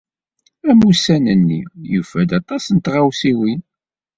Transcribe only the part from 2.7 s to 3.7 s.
tɣawsiwin.